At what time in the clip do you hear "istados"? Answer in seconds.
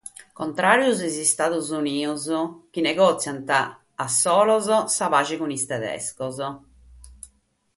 1.23-1.67